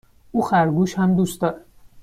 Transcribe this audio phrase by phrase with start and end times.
[0.31, 1.65] او خرگوش هم دوست دارد.